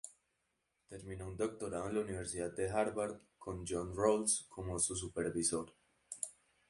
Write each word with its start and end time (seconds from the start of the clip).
Terminó 0.89 1.27
un 1.27 1.37
doctorado 1.37 1.87
en 1.87 1.93
la 1.93 2.01
Universidad 2.01 2.51
de 2.55 2.71
Harvard, 2.71 3.21
con 3.37 3.65
John 3.67 3.95
Rawls 3.95 4.47
como 4.49 4.79
su 4.79 4.95
supervisor. 4.95 5.75